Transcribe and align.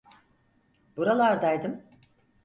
Buralardaydım. 0.97 1.81